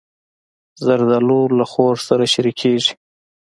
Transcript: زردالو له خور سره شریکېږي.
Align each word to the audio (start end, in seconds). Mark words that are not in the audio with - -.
زردالو 0.85 1.39
له 1.57 1.65
خور 1.71 1.95
سره 2.07 2.23
شریکېږي. 2.33 2.93